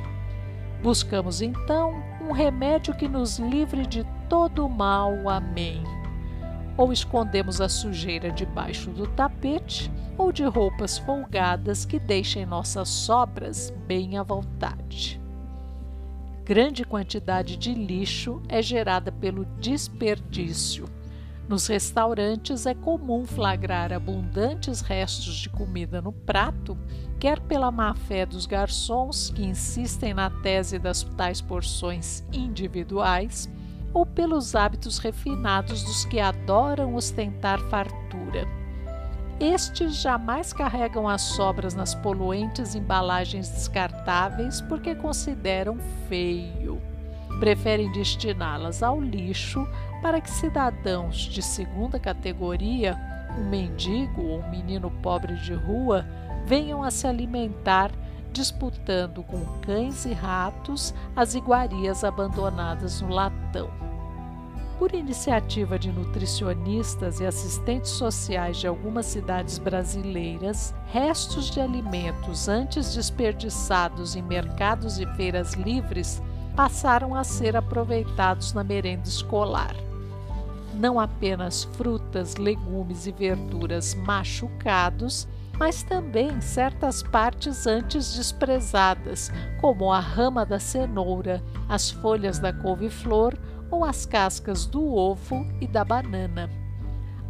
Buscamos 0.83 1.41
então 1.41 1.95
um 2.21 2.33
remédio 2.33 2.95
que 2.95 3.09
nos 3.09 3.39
livre 3.39 3.87
de 3.87 4.05
todo 4.29 4.67
o 4.67 4.69
mal. 4.69 5.27
Amém 5.27 6.02
ou 6.83 6.93
escondemos 6.93 7.61
a 7.61 7.69
sujeira 7.69 8.33
debaixo 8.33 8.91
do 8.91 9.07
tapete, 9.07 9.89
ou 10.19 10.33
de 10.33 10.43
roupas 10.43 10.99
folgadas 10.99 11.85
que 11.85 11.97
deixem 11.97 12.45
nossas 12.45 12.89
sobras 12.89 13.73
bem 13.87 14.19
à 14.19 14.25
vontade. 14.25 15.21
Grande 16.45 16.85
quantidade 16.85 17.57
de 17.57 17.73
lixo 17.73 18.43
é 18.49 18.61
gerada 18.61 19.13
pelo 19.13 19.45
desperdício. 19.61 20.87
Nos 21.49 21.69
restaurantes 21.69 22.67
é 22.67 22.75
comum 22.75 23.25
flagrar 23.25 23.93
abundantes 23.93 24.81
restos 24.81 25.37
de 25.37 25.49
comida 25.51 26.03
no 26.03 26.11
prato, 26.11 26.77
quer 27.21 27.39
pela 27.39 27.71
má 27.71 27.95
fé 27.95 28.27
dos 28.27 28.45
garçons 28.45 29.31
que 29.31 29.45
insistem 29.45 30.15
na 30.15 30.31
tese 30.31 30.81
das 30.81 31.05
tais 31.17 31.41
porções 31.41 32.25
individuais, 32.33 33.49
ou 33.95 34.07
pelos 34.07 34.55
hábitos 34.55 34.99
refinados 34.99 35.83
dos 35.83 36.05
que 36.05 36.21
adoram 36.21 36.95
ostentar 36.95 37.59
fartura. 37.69 38.47
estes 39.41 39.97
jamais 39.97 40.53
carregam 40.53 41.09
as 41.09 41.23
sobras 41.23 41.75
nas 41.75 41.95
poluentes 41.95 42.75
embalagens 42.75 43.49
descartáveis 43.49 44.61
porque 44.63 44.95
consideram 44.95 45.79
feio. 46.09 46.81
Preferem 47.41 47.91
destiná-las 47.91 48.83
ao 48.83 49.01
lixo 49.01 49.67
para 50.01 50.21
que 50.21 50.31
cidadãos 50.31 51.17
de 51.17 51.43
segunda 51.43 51.99
categoria, 51.99 52.97
um 53.37 53.49
mendigo 53.49 54.23
ou 54.23 54.41
um 54.41 54.51
menino 54.51 54.91
pobre 55.03 55.35
de 55.37 55.55
rua, 55.55 56.07
venham 56.47 56.83
a 56.83 56.91
se 56.91 57.07
alimentar 57.07 57.91
disputando 58.33 59.23
com 59.23 59.45
cães 59.61 60.05
e 60.05 60.13
ratos 60.13 60.95
as 61.15 61.35
iguarias 61.35 62.03
abandonadas 62.03 63.01
no 63.01 63.09
latão. 63.09 63.82
Por 64.83 64.97
iniciativa 64.97 65.79
de 65.79 65.93
nutricionistas 65.93 67.21
e 67.21 67.25
assistentes 67.25 67.93
sociais 67.93 68.57
de 68.57 68.67
algumas 68.67 69.07
cidades 69.07 69.57
brasileiras, 69.57 70.75
restos 70.87 71.49
de 71.53 71.61
alimentos 71.61 72.49
antes 72.49 72.93
desperdiçados 72.93 74.17
em 74.17 74.23
mercados 74.23 74.99
e 74.99 75.07
feiras 75.15 75.53
livres 75.53 76.21
passaram 76.57 77.15
a 77.15 77.23
ser 77.23 77.57
aproveitados 77.57 78.53
na 78.55 78.65
merenda 78.65 79.07
escolar. 79.07 79.77
Não 80.75 80.99
apenas 80.99 81.63
frutas, 81.63 82.35
legumes 82.35 83.07
e 83.07 83.13
verduras 83.13 83.95
machucados, 83.95 85.29
mas 85.61 85.85
também 85.85 86.41
certas 86.41 87.05
partes 87.05 87.69
antes 87.69 88.17
desprezadas, 88.17 89.31
como 89.61 89.93
a 89.93 90.01
rama 90.01 90.45
da 90.45 90.59
cenoura, 90.59 91.41
as 91.69 91.89
folhas 91.89 92.41
da 92.41 92.53
couve-flor 92.53 93.39
ou 93.73 93.87
as 93.87 94.05
cascas 94.05 94.67
do 94.67 94.95
ovo 94.95 95.47
e 95.59 95.67
da 95.67 95.83
banana. 95.83 96.51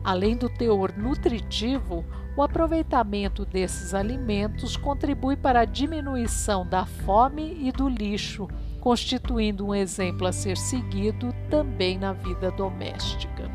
Além 0.02 0.36
do 0.36 0.48
teor 0.48 0.92
nutritivo, 0.98 2.04
o 2.36 2.42
aproveitamento 2.42 3.44
desses 3.44 3.94
alimentos 3.94 4.76
contribui 4.76 5.36
para 5.36 5.60
a 5.60 5.64
diminuição 5.64 6.66
da 6.66 6.84
fome 6.84 7.56
e 7.60 7.70
do 7.70 7.88
lixo, 7.88 8.48
constituindo 8.80 9.68
um 9.68 9.74
exemplo 9.74 10.26
a 10.26 10.32
ser 10.32 10.56
seguido 10.56 11.32
também 11.48 11.96
na 11.96 12.12
vida 12.12 12.50
doméstica. 12.50 13.48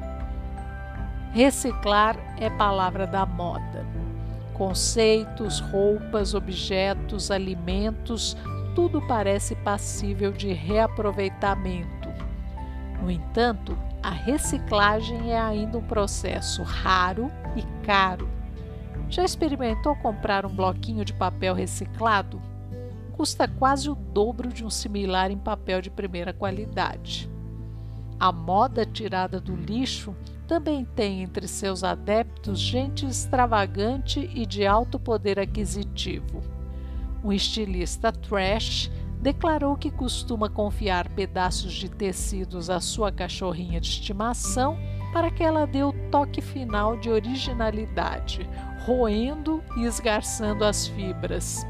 Reciclar 1.34 2.16
é 2.40 2.50
palavra 2.50 3.06
da 3.06 3.26
moda. 3.26 3.86
Conceitos, 4.54 5.60
roupas, 5.60 6.34
objetos, 6.34 7.30
alimentos, 7.30 8.38
tudo 8.74 9.02
parece 9.06 9.56
passível 9.58 10.32
de 10.32 10.54
reaproveitamento 10.54 11.97
no 13.02 13.12
entanto, 13.12 13.78
a 14.02 14.10
reciclagem 14.10 15.32
é 15.32 15.40
ainda 15.40 15.78
um 15.78 15.84
processo 15.84 16.64
raro 16.64 17.32
e 17.56 17.62
caro. 17.86 18.30
Já 19.10 19.24
experimentou 19.24 19.96
comprar 19.96 20.46
um 20.46 20.54
bloquinho 20.54 21.06
de 21.06 21.14
papel 21.14 21.54
reciclado? 21.54 22.42
Custa 23.14 23.48
quase 23.48 23.90
o 23.90 23.96
dobro 23.96 24.50
de 24.50 24.66
um 24.66 24.70
similar 24.70 25.32
em 25.32 25.38
papel 25.38 25.82
de 25.82 25.90
primeira 25.90 26.34
qualidade. 26.34 27.30
A 28.20 28.32
moda 28.32 28.86
tirada 28.86 29.40
do 29.40 29.56
lixo 29.56 30.16
também 30.48 30.86
tem 30.86 31.22
entre 31.24 31.48
seus 31.48 31.84
adeptos 31.84 32.60
gente 32.60 33.06
extravagante 33.06 34.30
e 34.34 34.46
de 34.46 34.66
alto 34.66 35.00
poder 35.00 35.40
aquisitivo. 35.40 36.42
Um 37.24 37.32
estilista 37.32 38.12
trash 38.12 38.90
declarou 39.28 39.76
que 39.76 39.92
costuma 39.92 40.48
confiar 40.48 41.10
pedaços 41.10 41.74
de 41.74 41.90
tecidos 41.90 42.70
à 42.70 42.80
sua 42.80 43.12
cachorrinha 43.12 43.82
de 43.82 43.90
estimação 43.90 44.78
para 45.12 45.30
que 45.30 45.44
ela 45.44 45.68
dê 45.68 45.84
o 45.84 45.92
toque 46.10 46.40
final 46.40 46.96
de 46.96 47.10
originalidade, 47.10 48.50
roendo 48.86 49.62
e 49.76 49.84
esgarçando 49.84 50.64
as 50.64 50.88
fibras. 50.88 51.68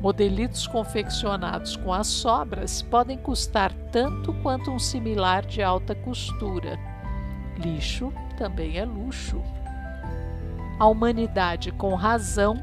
Modelitos 0.00 0.68
confeccionados 0.68 1.74
com 1.74 1.92
as 1.92 2.06
sobras 2.06 2.82
podem 2.82 3.18
custar 3.18 3.72
tanto 3.90 4.32
quanto 4.34 4.70
um 4.70 4.78
similar 4.78 5.44
de 5.44 5.64
alta 5.64 5.92
costura. 5.92 6.78
Lixo 7.58 8.12
também 8.38 8.78
é 8.78 8.84
luxo. 8.84 9.42
A 10.78 10.86
humanidade, 10.86 11.72
com 11.72 11.96
razão, 11.96 12.54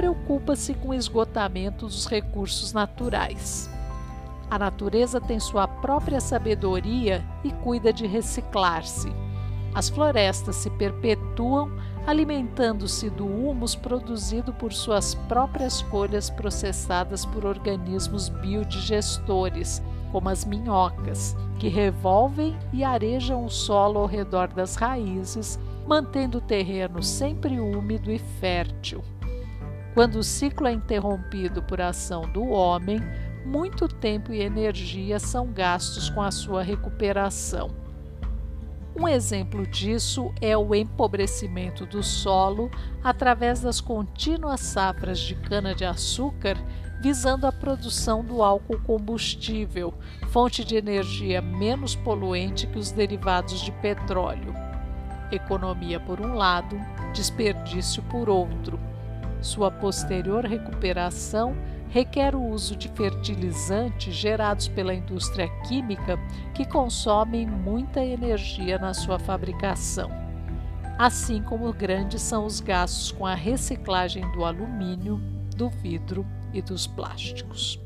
preocupa-se 0.00 0.72
com 0.72 0.88
o 0.88 0.94
esgotamento 0.94 1.84
dos 1.84 2.06
recursos 2.06 2.72
naturais. 2.72 3.68
A 4.50 4.58
natureza 4.58 5.20
tem 5.20 5.38
sua 5.38 5.68
própria 5.68 6.22
sabedoria 6.22 7.22
e 7.44 7.52
cuida 7.52 7.92
de 7.92 8.06
reciclar-se. 8.06 9.12
As 9.74 9.90
florestas 9.90 10.56
se 10.56 10.70
perpetuam 10.70 11.70
alimentando-se 12.06 13.10
do 13.10 13.26
humus 13.26 13.74
produzido 13.74 14.54
por 14.54 14.72
suas 14.72 15.14
próprias 15.14 15.82
folhas 15.82 16.30
processadas 16.30 17.26
por 17.26 17.44
organismos 17.44 18.30
biodigestores, 18.30 19.82
como 20.10 20.30
as 20.30 20.46
minhocas, 20.46 21.36
que 21.58 21.68
revolvem 21.68 22.56
e 22.72 22.82
arejam 22.82 23.44
o 23.44 23.50
solo 23.50 23.98
ao 23.98 24.06
redor 24.06 24.48
das 24.48 24.76
raízes, 24.76 25.58
mantendo 25.86 26.38
o 26.38 26.40
terreno 26.40 27.02
sempre 27.02 27.60
úmido 27.60 28.10
e 28.10 28.18
fértil. 28.18 29.04
Quando 29.94 30.16
o 30.16 30.22
ciclo 30.22 30.68
é 30.68 30.72
interrompido 30.72 31.62
por 31.62 31.80
ação 31.80 32.22
do 32.30 32.48
homem, 32.48 33.00
muito 33.44 33.88
tempo 33.88 34.32
e 34.32 34.40
energia 34.40 35.18
são 35.18 35.52
gastos 35.52 36.08
com 36.08 36.22
a 36.22 36.30
sua 36.30 36.62
recuperação. 36.62 37.70
Um 38.96 39.08
exemplo 39.08 39.66
disso 39.66 40.32
é 40.40 40.56
o 40.56 40.74
empobrecimento 40.74 41.86
do 41.86 42.02
solo 42.02 42.70
através 43.02 43.60
das 43.60 43.80
contínuas 43.80 44.60
safras 44.60 45.18
de 45.20 45.34
cana-de-açúcar 45.36 46.56
visando 47.00 47.46
a 47.46 47.52
produção 47.52 48.22
do 48.22 48.42
álcool 48.42 48.78
combustível, 48.80 49.94
fonte 50.28 50.64
de 50.64 50.76
energia 50.76 51.40
menos 51.40 51.96
poluente 51.96 52.66
que 52.66 52.78
os 52.78 52.92
derivados 52.92 53.60
de 53.60 53.72
petróleo. 53.72 54.54
Economia 55.32 55.98
por 55.98 56.20
um 56.20 56.34
lado, 56.34 56.78
desperdício 57.14 58.02
por 58.02 58.28
outro. 58.28 58.89
Sua 59.40 59.70
posterior 59.70 60.44
recuperação 60.44 61.56
requer 61.88 62.34
o 62.36 62.42
uso 62.42 62.76
de 62.76 62.88
fertilizantes 62.88 64.14
gerados 64.14 64.68
pela 64.68 64.94
indústria 64.94 65.48
química 65.66 66.18
que 66.54 66.64
consomem 66.64 67.46
muita 67.46 68.04
energia 68.04 68.78
na 68.78 68.94
sua 68.94 69.18
fabricação. 69.18 70.10
Assim 70.98 71.42
como 71.42 71.72
grandes 71.72 72.22
são 72.22 72.44
os 72.44 72.60
gastos 72.60 73.10
com 73.10 73.26
a 73.26 73.34
reciclagem 73.34 74.30
do 74.32 74.44
alumínio, 74.44 75.20
do 75.56 75.70
vidro 75.70 76.26
e 76.52 76.60
dos 76.60 76.86
plásticos. 76.86 77.80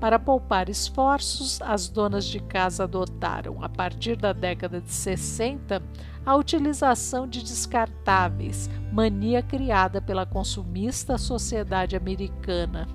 Para 0.00 0.18
poupar 0.18 0.70
esforços, 0.70 1.60
as 1.60 1.86
donas 1.86 2.24
de 2.24 2.40
casa 2.40 2.84
adotaram, 2.84 3.62
a 3.62 3.68
partir 3.68 4.16
da 4.16 4.32
década 4.32 4.80
de 4.80 4.90
60, 4.90 5.82
a 6.24 6.36
utilização 6.36 7.28
de 7.28 7.42
descartáveis, 7.42 8.70
mania 8.90 9.42
criada 9.42 10.00
pela 10.00 10.24
consumista 10.24 11.18
sociedade 11.18 11.96
americana. 11.96 12.88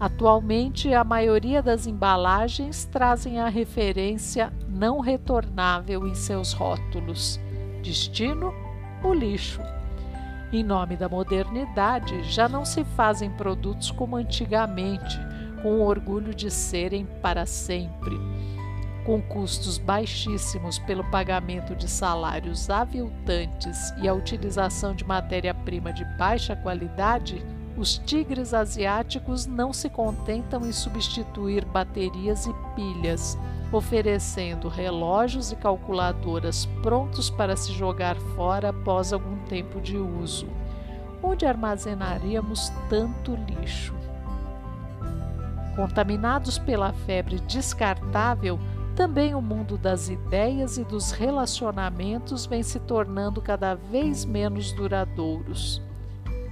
Atualmente, 0.00 0.92
a 0.92 1.04
maioria 1.04 1.62
das 1.62 1.86
embalagens 1.86 2.84
trazem 2.86 3.38
a 3.38 3.48
referência 3.48 4.52
não 4.68 4.98
retornável 4.98 6.08
em 6.08 6.14
seus 6.14 6.52
rótulos. 6.52 7.38
Destino: 7.82 8.52
o 9.04 9.14
lixo. 9.14 9.60
Em 10.52 10.62
nome 10.62 10.96
da 10.96 11.08
modernidade, 11.08 12.22
já 12.24 12.48
não 12.48 12.64
se 12.64 12.84
fazem 12.84 13.30
produtos 13.30 13.90
como 13.90 14.16
antigamente, 14.16 15.18
com 15.64 15.80
o 15.80 15.86
orgulho 15.86 16.34
de 16.34 16.50
serem 16.50 17.06
para 17.22 17.46
sempre 17.46 18.20
com 19.04 19.20
custos 19.20 19.78
baixíssimos 19.78 20.78
pelo 20.78 21.04
pagamento 21.04 21.76
de 21.76 21.88
salários 21.88 22.70
aviltantes 22.70 23.92
e 24.02 24.08
a 24.08 24.14
utilização 24.14 24.94
de 24.94 25.04
matéria-prima 25.04 25.92
de 25.92 26.04
baixa 26.16 26.56
qualidade, 26.56 27.44
os 27.76 27.98
tigres 27.98 28.54
asiáticos 28.54 29.46
não 29.46 29.72
se 29.72 29.90
contentam 29.90 30.64
em 30.66 30.72
substituir 30.72 31.64
baterias 31.64 32.46
e 32.46 32.54
pilhas, 32.74 33.38
oferecendo 33.70 34.68
relógios 34.68 35.52
e 35.52 35.56
calculadoras 35.56 36.66
prontos 36.82 37.28
para 37.28 37.56
se 37.56 37.72
jogar 37.72 38.16
fora 38.36 38.70
após 38.70 39.12
algum 39.12 39.36
tempo 39.46 39.80
de 39.80 39.98
uso. 39.98 40.46
Onde 41.22 41.44
armazenaríamos 41.44 42.70
tanto 42.88 43.34
lixo? 43.34 44.03
Contaminados 45.74 46.58
pela 46.58 46.92
febre 46.92 47.40
descartável, 47.40 48.58
também 48.94 49.34
o 49.34 49.42
mundo 49.42 49.76
das 49.76 50.08
ideias 50.08 50.78
e 50.78 50.84
dos 50.84 51.10
relacionamentos 51.10 52.46
vem 52.46 52.62
se 52.62 52.78
tornando 52.78 53.42
cada 53.42 53.74
vez 53.74 54.24
menos 54.24 54.70
duradouros. 54.72 55.82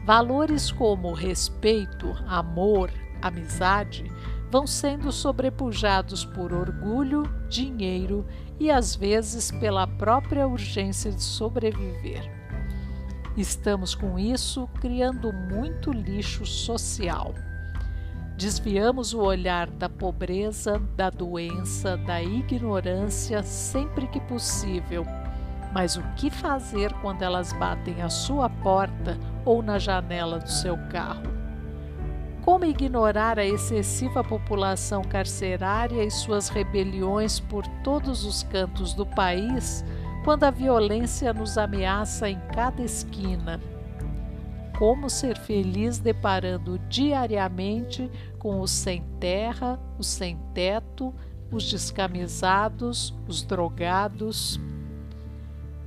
Valores 0.04 0.72
como 0.72 1.12
respeito, 1.12 2.12
amor, 2.26 2.90
amizade 3.20 4.10
vão 4.50 4.66
sendo 4.66 5.12
sobrepujados 5.12 6.24
por 6.24 6.52
orgulho, 6.52 7.22
dinheiro 7.48 8.26
e 8.58 8.70
às 8.70 8.96
vezes 8.96 9.52
pela 9.52 9.86
própria 9.86 10.46
urgência 10.46 11.12
de 11.12 11.22
sobreviver. 11.22 12.28
Estamos 13.36 13.94
com 13.94 14.18
isso 14.18 14.68
criando 14.80 15.32
muito 15.32 15.90
lixo 15.92 16.44
social. 16.44 17.32
Desviamos 18.42 19.14
o 19.14 19.20
olhar 19.20 19.70
da 19.70 19.88
pobreza, 19.88 20.82
da 20.96 21.08
doença, 21.08 21.96
da 21.96 22.20
ignorância 22.20 23.40
sempre 23.44 24.08
que 24.08 24.18
possível. 24.18 25.06
Mas 25.72 25.96
o 25.96 26.02
que 26.16 26.28
fazer 26.28 26.92
quando 26.94 27.22
elas 27.22 27.52
batem 27.52 28.02
à 28.02 28.08
sua 28.08 28.50
porta 28.50 29.16
ou 29.44 29.62
na 29.62 29.78
janela 29.78 30.40
do 30.40 30.50
seu 30.50 30.76
carro? 30.90 31.22
Como 32.44 32.64
ignorar 32.64 33.38
a 33.38 33.46
excessiva 33.46 34.24
população 34.24 35.02
carcerária 35.02 36.02
e 36.02 36.10
suas 36.10 36.48
rebeliões 36.48 37.38
por 37.38 37.64
todos 37.84 38.24
os 38.24 38.42
cantos 38.42 38.92
do 38.92 39.06
país 39.06 39.84
quando 40.24 40.42
a 40.42 40.50
violência 40.50 41.32
nos 41.32 41.56
ameaça 41.56 42.28
em 42.28 42.40
cada 42.52 42.82
esquina? 42.82 43.60
Como 44.82 45.08
ser 45.08 45.38
feliz 45.38 46.00
deparando 46.00 46.76
diariamente 46.88 48.10
com 48.36 48.60
os 48.60 48.72
sem 48.72 49.04
terra, 49.20 49.78
os 49.96 50.08
sem 50.08 50.36
teto, 50.52 51.14
os 51.52 51.70
descamisados, 51.70 53.14
os 53.28 53.44
drogados? 53.44 54.58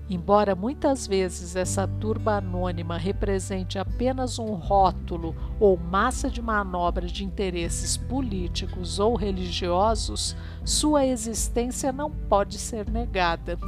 Embora 0.10 0.56
muitas 0.56 1.06
vezes 1.06 1.58
essa 1.58 1.86
turba 1.86 2.38
anônima 2.38 2.98
represente 2.98 3.78
apenas 3.78 4.40
um 4.40 4.54
rótulo 4.54 5.36
ou 5.60 5.76
massa 5.76 6.30
de 6.30 6.42
manobra 6.42 7.06
de 7.06 7.26
interesses 7.26 7.98
políticos 7.98 8.98
ou 8.98 9.14
religiosos, 9.18 10.38
sua 10.64 11.06
existência 11.06 11.92
não 11.92 12.10
pode 12.10 12.58
ser 12.58 12.90
negada. 12.90 13.60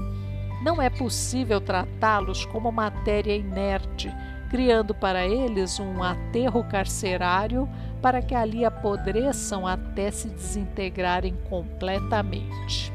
Não 0.64 0.82
é 0.82 0.90
possível 0.90 1.60
tratá-los 1.60 2.46
como 2.46 2.72
matéria 2.72 3.36
inerte, 3.36 4.10
criando 4.50 4.94
para 4.94 5.26
eles 5.26 5.80
um 5.80 6.02
aterro 6.02 6.64
carcerário 6.64 7.68
para 8.02 8.22
que 8.22 8.36
ali 8.36 8.64
apodreçam 8.64 9.66
até 9.68 10.12
se 10.12 10.30
desintegrarem 10.30 11.36
completamente. 11.50 12.94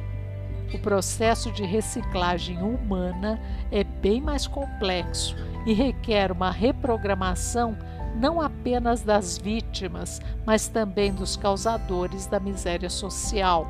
O 0.73 0.79
processo 0.79 1.53
de 1.53 1.65
reciclagem 1.65 2.62
humana 2.62 3.38
é 3.71 3.85
bem 3.85 4.21
mais 4.21 4.47
complexo 4.47 5.37
e 5.67 5.73
requer 5.73 6.33
uma 6.33 6.51
reprogramação 6.51 7.77
não 8.15 8.41
apenas 8.41 9.03
das 9.03 9.38
vítimas, 9.38 10.21
mas 10.47 10.69
também 10.69 11.12
dos 11.12 11.37
causadores 11.37 12.27
da 12.27 12.41
miséria 12.41 12.91
social. 12.91 13.67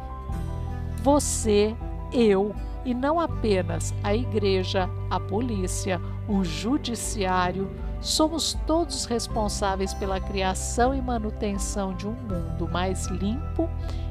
Você, 1.02 1.74
eu 2.12 2.54
e 2.84 2.94
não 2.94 3.20
apenas 3.20 3.94
a 4.02 4.14
igreja, 4.14 4.88
a 5.10 5.20
polícia, 5.20 6.00
o 6.28 6.44
judiciário, 6.44 7.70
somos 8.00 8.54
todos 8.66 9.04
responsáveis 9.04 9.92
pela 9.94 10.20
criação 10.20 10.94
e 10.94 11.00
manutenção 11.00 11.94
de 11.94 12.06
um 12.06 12.12
mundo 12.12 12.68
mais 12.68 13.06
limpo 13.06 13.68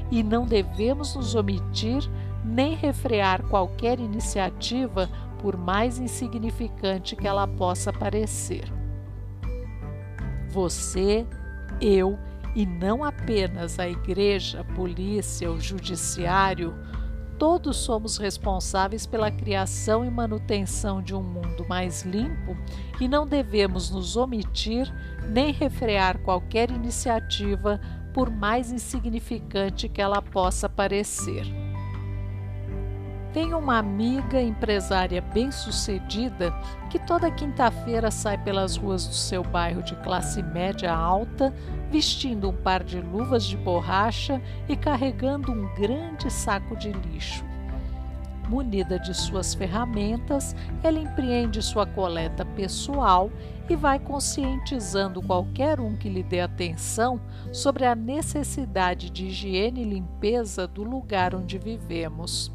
e 0.09 0.21
não 0.23 0.45
devemos 0.45 1.15
nos 1.15 1.35
omitir 1.35 2.09
nem 2.43 2.75
refrear 2.75 3.43
qualquer 3.43 3.99
iniciativa, 3.99 5.09
por 5.39 5.57
mais 5.57 5.97
insignificante 5.97 7.15
que 7.15 7.27
ela 7.27 7.47
possa 7.47 7.91
parecer. 7.91 8.71
Você, 10.49 11.25
eu 11.79 12.17
e 12.55 12.65
não 12.65 13.03
apenas 13.03 13.79
a 13.79 13.87
igreja, 13.87 14.63
polícia, 14.75 15.49
o 15.49 15.59
judiciário, 15.59 16.75
todos 17.41 17.77
somos 17.77 18.19
responsáveis 18.19 19.07
pela 19.07 19.31
criação 19.31 20.05
e 20.05 20.11
manutenção 20.11 21.01
de 21.01 21.15
um 21.15 21.23
mundo 21.23 21.65
mais 21.67 22.03
limpo 22.03 22.55
e 22.99 23.07
não 23.07 23.25
devemos 23.25 23.89
nos 23.89 24.15
omitir 24.15 24.93
nem 25.27 25.51
refrear 25.51 26.19
qualquer 26.19 26.69
iniciativa, 26.69 27.81
por 28.13 28.29
mais 28.29 28.71
insignificante 28.71 29.89
que 29.89 29.99
ela 29.99 30.21
possa 30.21 30.69
parecer. 30.69 31.60
Tenho 33.33 33.57
uma 33.57 33.77
amiga 33.77 34.41
empresária 34.41 35.21
bem-sucedida 35.21 36.53
que 36.89 36.99
toda 36.99 37.31
quinta-feira 37.31 38.11
sai 38.11 38.37
pelas 38.37 38.75
ruas 38.75 39.07
do 39.07 39.13
seu 39.13 39.41
bairro 39.41 39.81
de 39.81 39.95
classe 39.97 40.43
média 40.43 40.93
alta, 40.93 41.53
vestindo 41.89 42.49
um 42.49 42.53
par 42.53 42.83
de 42.83 42.99
luvas 42.99 43.45
de 43.45 43.55
borracha 43.55 44.41
e 44.67 44.75
carregando 44.75 45.49
um 45.49 45.73
grande 45.75 46.29
saco 46.29 46.75
de 46.75 46.91
lixo. 46.91 47.45
Munida 48.49 48.99
de 48.99 49.13
suas 49.13 49.53
ferramentas, 49.53 50.53
ela 50.83 50.99
empreende 50.99 51.61
sua 51.61 51.85
coleta 51.85 52.43
pessoal 52.43 53.31
e 53.69 53.77
vai 53.77 53.97
conscientizando 53.97 55.21
qualquer 55.21 55.79
um 55.79 55.95
que 55.95 56.09
lhe 56.09 56.21
dê 56.21 56.41
atenção 56.41 57.21
sobre 57.53 57.85
a 57.85 57.95
necessidade 57.95 59.09
de 59.09 59.27
higiene 59.27 59.83
e 59.83 59.89
limpeza 59.89 60.67
do 60.67 60.83
lugar 60.83 61.33
onde 61.33 61.57
vivemos. 61.57 62.51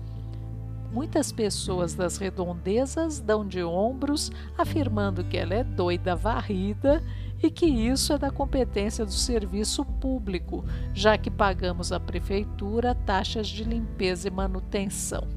Muitas 0.97 1.31
pessoas 1.31 1.93
das 1.93 2.17
redondezas 2.17 3.21
dão 3.21 3.47
de 3.47 3.63
ombros, 3.63 4.33
afirmando 4.57 5.23
que 5.23 5.37
ela 5.37 5.53
é 5.53 5.63
doida 5.63 6.17
varrida 6.17 7.05
e 7.43 7.51
que 7.51 7.67
isso 7.67 8.15
é 8.15 8.19
da 8.19 8.31
competência 8.31 9.05
do 9.05 9.13
serviço 9.13 9.85
público, 9.85 10.65
já 10.95 11.19
que 11.19 11.31
pagamos 11.31 11.93
à 11.93 12.01
prefeitura 12.01 12.95
taxas 12.95 13.47
de 13.47 13.63
limpeza 13.63 14.29
e 14.29 14.31
manutenção. 14.31 15.29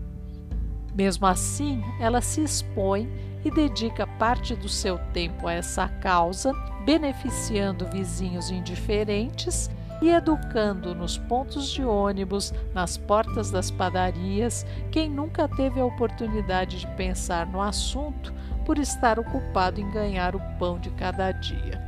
Mesmo 0.95 1.27
assim, 1.27 1.83
ela 1.99 2.21
se 2.21 2.41
expõe 2.41 3.09
e 3.43 3.51
dedica 3.51 4.07
parte 4.07 4.55
do 4.55 4.69
seu 4.69 4.97
tempo 5.11 5.45
a 5.45 5.51
essa 5.51 5.89
causa, 5.89 6.53
beneficiando 6.85 7.85
vizinhos 7.85 8.49
indiferentes 8.49 9.69
e 10.01 10.09
educando 10.09 10.95
nos 10.95 11.17
pontos 11.17 11.69
de 11.69 11.83
ônibus, 11.83 12.53
nas 12.73 12.97
portas 12.97 13.51
das 13.51 13.69
padarias, 13.69 14.65
quem 14.91 15.09
nunca 15.09 15.47
teve 15.47 15.79
a 15.79 15.85
oportunidade 15.85 16.79
de 16.79 16.87
pensar 16.95 17.45
no 17.45 17.61
assunto 17.61 18.33
por 18.65 18.77
estar 18.77 19.19
ocupado 19.19 19.81
em 19.81 19.89
ganhar 19.91 20.35
o 20.35 20.41
pão 20.57 20.79
de 20.79 20.89
cada 20.91 21.31
dia. 21.31 21.87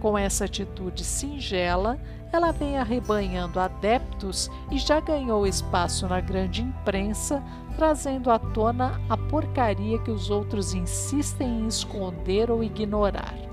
Com 0.00 0.16
essa 0.16 0.44
atitude 0.44 1.04
singela, 1.04 1.98
ela 2.32 2.52
vem 2.52 2.76
arrebanhando 2.76 3.58
adeptos 3.58 4.50
e 4.70 4.78
já 4.78 5.00
ganhou 5.00 5.46
espaço 5.46 6.06
na 6.06 6.20
grande 6.20 6.60
imprensa, 6.60 7.42
trazendo 7.76 8.30
à 8.30 8.38
tona 8.38 9.00
a 9.08 9.16
porcaria 9.16 9.98
que 10.00 10.10
os 10.10 10.28
outros 10.28 10.74
insistem 10.74 11.60
em 11.60 11.66
esconder 11.66 12.50
ou 12.50 12.62
ignorar 12.62 13.45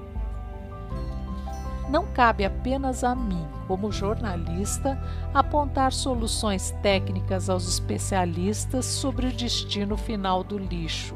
não 1.94 2.08
cabe 2.08 2.44
apenas 2.44 3.04
a 3.04 3.14
mim, 3.14 3.46
como 3.68 3.92
jornalista, 3.92 5.00
apontar 5.32 5.94
soluções 5.94 6.72
técnicas 6.82 7.52
aos 7.52 7.68
especialistas 7.68 8.84
sobre 8.86 9.28
o 9.28 9.32
destino 9.32 9.96
final 9.96 10.44
do 10.44 10.58
lixo. 10.58 11.14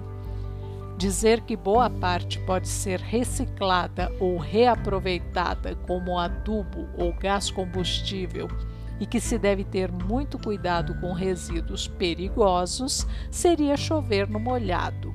Dizer 0.96 1.42
que 1.42 1.56
boa 1.56 1.90
parte 1.90 2.40
pode 2.42 2.68
ser 2.68 3.00
reciclada 3.00 4.12
ou 4.20 4.38
reaproveitada 4.38 5.76
como 5.88 6.20
adubo 6.20 6.88
ou 6.96 7.12
gás 7.12 7.50
combustível 7.50 8.48
e 9.00 9.08
que 9.08 9.20
se 9.20 9.40
deve 9.40 9.64
ter 9.64 9.92
muito 9.92 10.38
cuidado 10.38 10.94
com 11.02 11.12
resíduos 11.12 11.88
perigosos 11.88 13.08
seria 13.32 13.76
chover 13.76 14.30
no 14.30 14.40
molhado. 14.40 15.12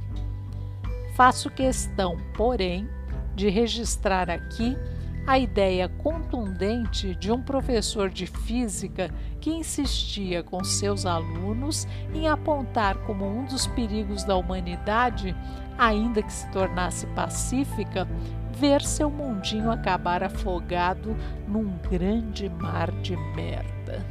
Faço 1.14 1.48
questão, 1.48 2.16
porém, 2.36 2.88
de 3.36 3.48
registrar 3.48 4.28
aqui 4.28 4.76
a 5.26 5.38
ideia 5.38 5.88
contundente 5.88 7.14
de 7.14 7.30
um 7.30 7.40
professor 7.40 8.10
de 8.10 8.26
física 8.26 9.10
que 9.40 9.50
insistia 9.50 10.42
com 10.42 10.64
seus 10.64 11.06
alunos 11.06 11.86
em 12.12 12.28
apontar 12.28 12.96
como 12.98 13.26
um 13.26 13.44
dos 13.44 13.66
perigos 13.68 14.24
da 14.24 14.36
humanidade, 14.36 15.34
ainda 15.78 16.22
que 16.22 16.32
se 16.32 16.50
tornasse 16.50 17.06
pacífica, 17.08 18.06
ver 18.52 18.82
seu 18.82 19.10
mundinho 19.10 19.70
acabar 19.70 20.24
afogado 20.24 21.16
num 21.46 21.76
grande 21.90 22.48
mar 22.48 22.90
de 23.00 23.16
merda. 23.16 24.04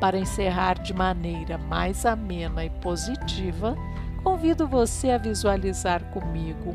Para 0.00 0.18
encerrar 0.18 0.82
de 0.82 0.92
maneira 0.92 1.56
mais 1.56 2.04
amena 2.04 2.64
e 2.64 2.70
positiva, 2.70 3.76
convido 4.22 4.66
você 4.66 5.10
a 5.10 5.18
visualizar 5.18 6.02
comigo 6.10 6.74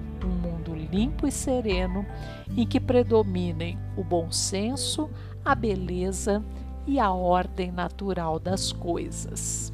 limpo 0.91 1.27
e 1.27 1.31
sereno 1.31 2.05
em 2.55 2.65
que 2.65 2.79
predominem 2.79 3.77
o 3.97 4.03
bom 4.03 4.31
senso, 4.31 5.09
a 5.43 5.53
beleza 5.55 6.43
e 6.85 6.99
a 6.99 7.11
ordem 7.11 7.71
natural 7.71 8.39
das 8.39 8.71
coisas. 8.71 9.73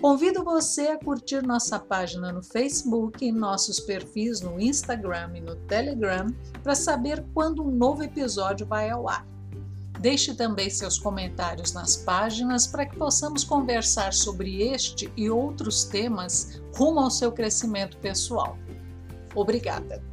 Convido 0.00 0.42
você 0.42 0.88
a 0.88 0.98
curtir 0.98 1.42
nossa 1.42 1.78
página 1.78 2.32
no 2.32 2.42
Facebook 2.42 3.22
e 3.22 3.30
nossos 3.30 3.78
perfis 3.78 4.40
no 4.40 4.58
Instagram 4.58 5.36
e 5.36 5.40
no 5.40 5.54
Telegram 5.54 6.26
para 6.62 6.74
saber 6.74 7.22
quando 7.34 7.62
um 7.62 7.70
novo 7.70 8.02
episódio 8.02 8.66
vai 8.66 8.88
ao 8.88 9.08
ar. 9.08 9.26
Deixe 10.00 10.34
também 10.34 10.70
seus 10.70 10.98
comentários 10.98 11.74
nas 11.74 11.94
páginas 11.94 12.66
para 12.66 12.86
que 12.86 12.96
possamos 12.96 13.44
conversar 13.44 14.14
sobre 14.14 14.62
este 14.62 15.12
e 15.14 15.28
outros 15.28 15.84
temas 15.84 16.62
rumo 16.74 17.00
ao 17.00 17.10
seu 17.10 17.30
crescimento 17.30 17.98
pessoal. 17.98 18.56
Obrigada! 19.34 20.09